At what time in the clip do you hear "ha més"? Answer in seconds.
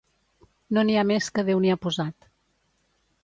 1.01-1.27